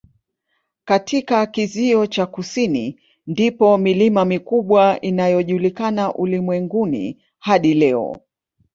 Katika 0.85 1.45
kizio 1.45 2.07
cha 2.07 2.25
kusini 2.25 2.99
ndipo 3.27 3.77
milima 3.77 4.25
mikubwa 4.25 5.01
inayojulikana 5.01 6.13
ulimwenguni 6.13 7.17
hadi 7.39 7.73
leo. 7.73 8.15